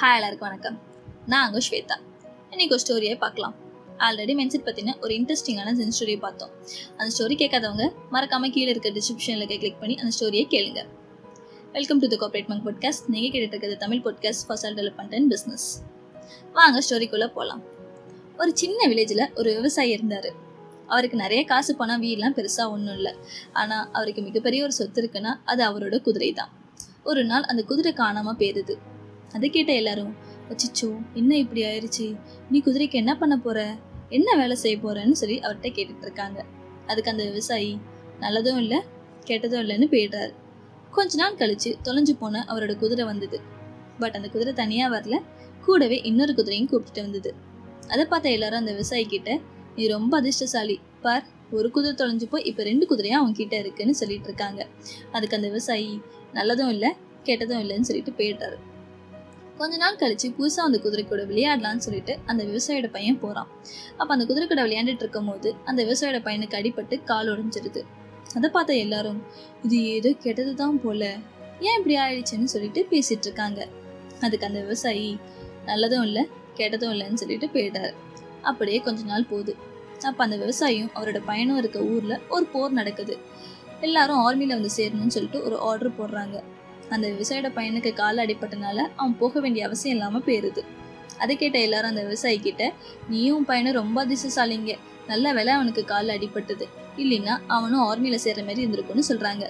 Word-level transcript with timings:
Hi 0.00 0.16
எல்லாருக்கும் 0.16 0.48
வணக்கம். 0.48 0.74
நான் 1.26 1.44
அங்கே 1.44 1.60
ஸ்வேதா. 1.66 1.96
இன்னைக்கு 2.52 2.72
ஒரு 2.76 2.82
ஸ்டோரியை 2.82 3.14
பார்க்கலாம். 3.22 3.54
ஆல்ரெடி 4.06 4.32
மென்செட் 4.40 4.64
பற்றின 4.66 4.94
ஒரு 5.04 5.12
இன்ட்ரெஸ்டிங்கான 5.18 5.70
ஜென் 5.78 5.94
ஸ்டோரியை 5.98 6.18
பார்த்தோம். 6.24 6.50
அந்த 6.96 7.06
ஸ்டோரி 7.14 7.36
கேட்காதவங்க 7.42 7.84
மறக்காமல் 8.14 8.52
கீழே 8.56 8.70
இருக்க 8.74 8.90
டிஸ்கிரிப்ஷனில் 8.96 9.46
கிளிக் 9.62 9.78
பண்ணி 9.82 9.94
அந்த 10.00 10.10
ஸ்டோரியை 10.16 10.46
கேளுங்க. 10.54 10.80
Welcome 11.76 12.00
to 12.02 12.08
the 12.14 12.16
Corporate 12.22 12.48
Monk 12.50 12.64
podcast 12.66 13.06
நீங்கள் 13.14 13.32
கேட்டுட்டு 13.34 13.54
இருக்கிறது 13.56 13.76
Tamil 13.84 14.02
podcast 14.06 14.44
first 14.48 14.66
self 14.66 14.78
development 14.80 15.14
and 15.18 15.30
business 15.34 15.64
வாங்க 16.58 16.82
ஸ்டோரிக்குள்ளே 16.88 17.28
போகலாம் 17.36 17.62
ஒரு 18.42 18.52
சின்ன 18.62 18.88
வில்லேஜில் 18.92 19.24
ஒரு 19.34 19.48
விவசாயி 19.58 19.94
இருந்தார். 19.96 20.30
அவருக்கு 20.86 21.18
நிறைய 21.24 21.44
காசு 21.52 21.74
பணம் 21.80 22.04
வீடெலாம் 22.04 22.36
பெருசாக 22.40 22.74
ஒன்றும் 22.74 22.98
இல்லை. 22.98 23.14
ஆனால் 23.62 23.86
அவருக்கு 23.92 24.24
மிகப்பெரிய 24.28 24.66
ஒரு 24.66 24.76
சொத்து 24.80 25.00
இருக்குன்னா 25.04 25.32
அது 25.52 25.64
அவரோட 25.70 25.98
குதிரை 26.08 26.30
தான் 26.32 26.52
ஒரு 27.10 27.24
நாள் 27.32 27.48
அந்த 27.52 27.64
குதிரை 27.72 27.94
காணாமல் 28.02 28.38
போயிருது. 28.42 28.76
அதை 29.32 29.50
கேட்ட 29.50 29.72
எல்லாரும் 29.72 30.16
அச்சிச்சோ 30.48 31.02
என்ன 31.14 31.36
இப்படி 31.36 31.64
ஆயிடுச்சு 31.64 32.16
நீ 32.50 32.62
குதிரைக்கு 32.66 32.92
என்ன 32.92 33.16
பண்ண 33.16 33.38
போற? 33.38 33.76
என்ன 34.08 34.36
வேலை 34.36 34.56
செய்ய 34.56 34.76
போறன்னு 34.76 35.12
சொல்லி 35.12 35.40
அவர்கிட்ட 35.40 35.70
கேட்டுட்டு 35.76 36.02
இருக்காங்க. 36.02 36.44
அதுக்கு 36.86 37.10
அந்த 37.10 37.24
விவசாயி 37.24 37.78
நல்லதும் 38.20 38.56
இல்லை 38.56 38.82
கெட்டதும் 39.24 39.62
இல்லைன்னு 39.62 39.88
போயிடுறாரு. 39.90 40.32
கொஞ்ச 40.90 41.16
நாள் 41.16 41.34
கழிச்சு 41.34 41.76
தொலைஞ்சு 41.84 42.12
போன 42.18 42.44
அவரோட 42.48 42.76
குதிரை 42.76 43.04
வந்தது. 43.04 43.40
பட் 43.98 44.14
அந்த 44.14 44.28
குதிரை 44.28 44.52
தனியாக 44.52 45.00
வரல 45.00 45.16
கூடவே 45.64 46.00
இன்னொரு 46.00 46.32
குதிரையும் 46.32 46.68
கூப்பிட்டு 46.68 47.02
வந்தது. 47.02 47.34
அதை 47.88 48.04
பார்த்த 48.04 48.30
எல்லாரும் 48.30 48.58
அந்த 48.58 48.70
விவசாயி 48.70 49.04
கிட்ட 49.04 49.40
நீ 49.76 49.86
ரொம்ப 49.86 50.20
அதிர்ஷ்டசாலி 50.20 50.80
பார் 51.00 51.24
ஒரு 51.50 51.70
குதிரை 51.70 51.94
தொலைஞ்சு 51.94 52.26
போய் 52.30 52.42
இப்போ 52.42 52.62
ரெண்டு 52.62 52.96
குதிரையும் 52.96 53.18
அவங்க 53.18 53.32
கிட்ட 53.32 53.58
இருக்குன்னு 53.58 53.94
சொல்லிட்டு 53.94 54.24
இருக்காங்க. 54.24 54.66
அதுக்கு 55.12 55.36
அந்த 55.36 55.48
விவசாயி 55.48 56.00
நல்லதும் 56.34 56.68
இல்லை 56.68 56.92
கெட்டதும் 57.24 57.60
இல்லைன்னு 57.60 57.80
சொல்லிட்டு 57.80 58.12
போயிடுறாரு. 58.18 58.58
கொஞ்ச 59.58 59.74
நாள் 59.76 59.98
கழிச்சு 60.00 60.28
புதுசாக 60.38 60.68
அந்த 60.68 60.78
குதிரை 60.78 61.04
கூட 61.04 61.22
விளையாடலான்னு 61.24 61.84
சொல்லிட்டு 61.86 62.14
அந்த 62.26 62.44
விவசாயியோட 62.44 62.88
பையன் 62.96 63.20
போகிறான் 63.20 63.48
அப்போ 63.96 64.10
அந்த 64.14 64.24
குதிரை 64.26 64.46
கூட 64.48 64.62
விளையாண்டுட்டு 64.66 65.04
இருக்கும் 65.04 65.28
போது 65.30 65.48
அந்த 65.64 65.80
விவசாயியோட 65.84 66.18
பையனுக்கு 66.26 66.58
அடிபட்டு 66.60 66.96
கால் 67.04 67.30
உடஞ்சிருது. 67.32 67.82
அதை 68.34 68.48
பார்த்த 68.50 68.74
எல்லாரும் 68.74 69.20
இது 69.62 69.76
ஏதோ 69.94 70.10
கெட்டது 70.24 70.54
தான் 70.54 70.80
போல. 70.80 71.02
ஏன் 71.66 71.76
இப்படி 71.78 71.96
ஆயிடுச்சுன்னு 71.96 72.52
சொல்லிட்டு 72.54 72.80
பேசிட்டு 72.90 73.26
இருக்காங்க. 73.28 73.60
அதுக்கு 74.20 74.46
அந்த 74.46 74.60
விவசாயி 74.60 75.08
நல்லதும் 75.66 76.02
இல்லை 76.02 76.24
கெட்டதும் 76.58 76.92
இல்லைன்னு 76.94 77.20
சொல்லிட்டு 77.22 77.46
போயிட்டாரு. 77.54 77.94
அப்படியே 78.42 78.78
கொஞ்ச 78.78 79.02
நாள் 79.02 79.30
போகுது. 79.30 79.54
அப்போ 80.08 80.22
அந்த 80.24 80.36
விவசாயியும் 80.36 80.92
அவரோட 80.94 81.20
பையனும் 81.24 81.56
இருக்க 81.56 81.78
ஊரில் 81.92 82.20
ஒரு 82.28 82.46
போர் 82.52 82.72
நடக்குது. 82.72 83.16
எல்லாரும் 83.80 84.20
ஆர்மியில் 84.26 84.56
வந்து 84.58 84.70
சேரணும்னு 84.76 85.14
சொல்லிட்டு 85.16 85.40
ஒரு 85.44 85.56
ஆர்டர் 85.60 85.96
போடுறாங்க. 85.98 86.36
அந்த 86.94 87.04
விவசாயியோட 87.12 87.48
பையனுக்கு 87.58 87.90
கால் 88.00 88.22
அடிப்பட்டனால 88.24 88.78
அவன் 88.96 89.16
போக 89.22 89.40
வேண்டிய 89.40 89.62
அவசியம் 89.66 89.96
இல்லாமல் 89.96 90.24
போயிருது. 90.26 90.62
அதை 91.22 91.34
கேட்ட 91.36 91.58
எல்லாரும் 91.66 91.90
அந்த 91.90 92.02
விவசாயி 92.02 92.38
கிட்ட 92.38 92.62
நீயும் 93.08 93.46
பையனும் 93.50 93.78
ரொம்ப 93.80 93.98
அதிர்ஷ்டசாலிங்க 94.04 94.72
நல்ல 95.06 95.32
வேலை 95.32 95.52
அவனுக்கு 95.54 95.84
கால் 95.84 96.14
அடிப்பட்டது 96.16 96.66
இல்லைன்னா 97.02 97.34
அவனும் 97.56 97.82
ஆர்மியில் 97.88 98.24
சேர்ற 98.24 98.42
மாதிரி 98.48 98.62
இருந்திருக்கும்னு 98.64 99.08
சொல்கிறாங்க 99.10 99.44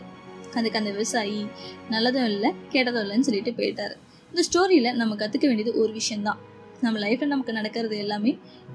அதுக்கு 0.55 0.79
அந்த 0.79 0.91
விவசாயி 0.91 1.41
நல்லதும் 1.91 2.29
இல்லை 2.33 2.51
கேட்டதும் 2.69 3.03
இல்லைன்னு 3.05 3.27
சொல்லிட்டு 3.29 3.53
போயிட்டார். 3.59 3.95
இந்த 4.33 4.43
ஸ்டோரியில் 4.49 4.91
நம்ம 4.95 5.15
கற்றுக்க 5.15 5.47
வேண்டியது 5.47 5.73
ஒரு 5.83 5.93
விஷயம்தான். 5.93 6.41
நம்ம 6.81 6.97
லைஃப்பில் 6.99 7.33
நமக்கு 7.35 7.53
நடக்கிறது 7.53 7.97
எல்லாமே 8.05 8.33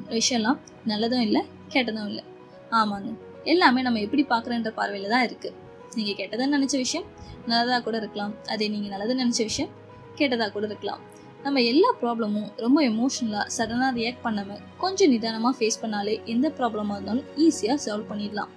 விஷயம்லாம் 0.09 0.59
நல்லதும் 0.87 1.25
இல்லை 1.27 1.41
கெட்டதும் 1.73 2.07
இல்லை. 2.11 2.23
ஆமாங்க. 2.71 3.09
எல்லாமே 3.43 3.81
நம்ம 3.81 3.99
எப்படி 3.99 4.23
பார்க்குறன்ற 4.29 4.71
பார்வையில் 4.79 5.13
தான் 5.13 5.25
இருக்குது 5.27 5.57
நீங்கள் 5.97 6.17
கெட்டதாக 6.19 6.49
நினச்ச 6.55 6.75
விஷயம் 6.85 7.05
நல்லதாக 7.51 7.81
கூட 7.87 7.95
இருக்கலாம். 8.01 8.33
அதே 8.53 8.67
நீங்கள் 8.73 8.93
நல்லதுன்னு 8.93 9.23
நினச்ச 9.25 9.41
விஷயம் 9.51 9.71
கெட்டதாக 10.19 10.49
கூட 10.55 10.65
இருக்கலாம். 10.71 11.01
நம்ம 11.45 11.61
எல்லா 11.71 11.89
ப்ராப்ளமும் 12.01 12.49
ரொம்ப 12.63 12.79
எமோஷனலாக 12.91 13.45
சடனாக 13.55 13.91
ரியாக்ட் 13.99 14.23
பண்ணாமல் 14.25 14.61
கொஞ்சம் 14.81 15.11
நிதானமாக 15.13 15.53
ஃபேஸ் 15.59 15.81
பண்ணாலே 15.83 16.13
எந்த 16.33 16.47
ப்ராப்ளமாக 16.57 16.97
இருந்தாலும் 16.97 17.27
ஈஸியாக 17.45 17.77
சால்வ் 17.85 18.09
பண்ணிடலாம். 18.11 18.51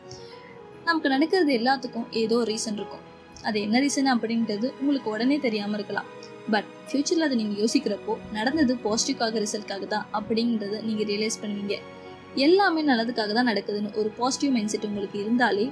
நமக்கு 0.87 1.09
நடக்கிறது 1.15 1.53
எல்லாத்துக்கும் 1.61 2.06
ஏதோ 2.22 2.39
ரீசன் 2.50 2.78
இருக்கும். 2.81 3.05
அது 3.49 3.59
என்ன 3.66 3.81
ரீசன் 3.84 4.11
அப்படின்றது 4.15 4.66
உங்களுக்கு 4.81 5.09
உடனே 5.15 5.37
தெரியாமல் 5.47 5.78
இருக்கலாம். 5.78 6.09
பட் 6.53 6.69
ஃப்யூச்சரில் 6.89 7.27
அதை 7.27 7.37
நீங்கள் 7.41 7.61
யோசிக்கிறப்போ 7.62 8.15
நடந்தது 8.37 8.72
பாசிட்டிவ்காக 8.84 9.41
ரிசல்ட்காக 9.45 9.84
தான் 9.95 10.06
அப்படிங்கிறத 10.19 10.81
நீங்கள் 10.89 11.09
ரியலைஸ் 11.12 11.41
பண்ணுவீங்க. 11.43 11.77
எல்லாமே 12.47 12.81
நல்லதுக்காக 12.91 13.33
தான் 13.39 13.51
நடக்குதுன்னு 13.53 13.97
ஒரு 14.03 14.11
பாசிட்டிவ் 14.21 14.53
மைண்ட் 14.56 14.72
செட் 14.72 14.87
உங்களுக்கு 14.91 15.19
இருந்தாலே 15.25 15.66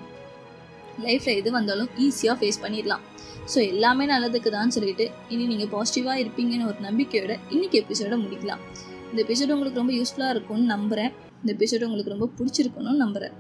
லைஃப்பில் 1.07 1.39
எது 1.41 1.51
வந்தாலும் 1.59 1.91
ஈஸியாக 2.05 2.37
ஃபேஸ் 2.41 2.63
பண்ணிடலாம். 2.65 3.03
ஸோ 3.53 3.59
எல்லாமே 3.73 4.05
நல்லதுக்கு 4.13 4.51
தான் 4.57 4.73
சொல்லிட்டு 4.77 5.05
இனி 5.35 5.45
நீங்கள் 5.53 5.73
பாசிட்டிவாக 5.75 6.23
இருப்பீங்கன்னு 6.23 6.69
ஒரு 6.71 6.79
நம்பிக்கையோட 6.89 7.35
இன்னைக்கு 7.55 7.77
எபிசோட 7.83 8.17
முடிக்கலாம். 8.25 8.63
இந்த 9.11 9.21
எபிசோடு 9.27 9.55
உங்களுக்கு 9.55 9.81
ரொம்ப 9.83 9.95
யூஸ்ஃபுல்லாக 9.99 10.35
இருக்கும்னு 10.35 10.67
நம்புகிறேன் 10.75 11.13
இந்த 11.41 11.51
எபிசோடு 11.57 11.87
உங்களுக்கு 11.87 12.13
ரொம்ப 12.15 12.27
பிடிச்சிருக்குன்னு 12.39 12.93
நம்புகிறேன் 13.05 13.35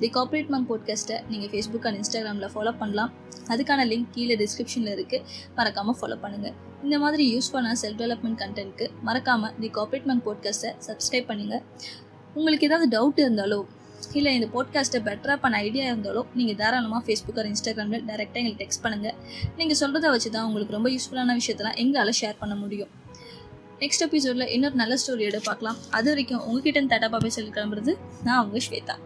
தி 0.00 0.08
கார்பரேட் 0.16 0.50
மங் 0.54 0.66
போட்காஸ்ட்டை 0.70 1.16
நீங்கள் 1.30 1.50
ஃபேஸ்புக் 1.52 1.86
அண்ட் 1.88 1.98
இன்ஸ்டாகிராமில் 2.00 2.52
ஃபாலோ 2.54 2.72
பண்ணலாம். 2.82 3.10
அதுக்கான 3.52 3.84
லிங்க் 3.90 4.10
கீழே 4.14 4.34
டிஸ்கிரிப்ஷனில் 4.42 4.92
இருக்குது 4.96 5.24
மறக்காமல் 5.58 5.96
ஃபாலோ 6.00 6.16
பண்ணுங்கள் 6.24 6.54
இந்த 6.86 6.96
மாதிரி 7.04 7.24
யூஸ்ஃபுல்லான 7.34 7.78
செல்ஃப் 7.82 8.00
டெவலப்மெண்ட் 8.02 8.38
கண்டென்ட்க்கு 8.42 8.86
மறக்காமல் 9.08 9.54
தி 9.62 9.70
கார்பரேட் 9.78 10.08
மங் 10.10 10.22
போட்காஸ்ட்டை 10.28 10.70
சப்ஸ்கிரைப் 10.88 11.28
பண்ணுங்கள் 11.30 11.62
உங்களுக்கு 12.36 12.68
ஏதாவது 12.68 12.88
டவுட் 12.96 13.20
இருந்தாலோ 13.24 13.60
இல்லை 14.16 14.30
இந்த 14.34 14.46
போட்காஸ்ட்டை 14.54 15.00
பெட்டராக 15.06 15.38
பண்ண 15.42 15.56
ஐடியா 15.66 15.84
இருந்தாலோ 15.90 16.22
நீங்கள் 16.38 16.58
தாராளமாக 16.60 17.00
ஃபேஸ்புக் 17.06 17.40
ஒரு 17.42 17.50
இன்ஸ்டாகிராமில் 17.52 18.04
டேரெக்டாக 18.10 18.40
எங்களுக்கு 18.40 18.62
டெக்ஸ்ட் 18.62 18.82
பண்ணுங்கள் 18.84 19.16
நீங்கள் 19.58 19.78
சொல்கிறத 19.80 20.10
வச்சு 20.14 20.30
தான் 20.36 20.46
உங்களுக்கு 20.48 20.76
ரொம்ப 20.76 20.90
யூஸ்ஃபுல்லான 20.94 21.36
விஷயத்தெல்லாம் 21.40 21.78
எங்களால் 21.82 22.18
ஷேர் 22.20 22.40
பண்ண 22.42 22.56
முடியும். 22.62 22.90
நெக்ஸ்ட் 23.82 24.04
எபிசோடில் 24.06 24.50
இன்னொரு 24.54 24.76
நல்ல 24.82 24.94
ஸ்டோரியோட 25.02 25.40
பார்க்கலாம். 25.48 25.78
அது 25.98 26.08
வரைக்கும் 26.10 26.42
உங்ககிட்ட 26.48 26.80
டாட்டா 26.94 27.10
பாப்பே 27.14 27.32
சொல்லி 27.36 27.52
கிளம்புறது 27.58 27.94
நான் 28.24 28.40
உங்கள் 28.44 28.64
ஸ்வேதா. 28.68 28.96